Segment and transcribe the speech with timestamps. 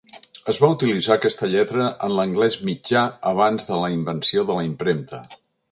[0.53, 5.27] Es va utilitzar aquesta lletra en l'anglès mitjà abans de la invenció de la impremta.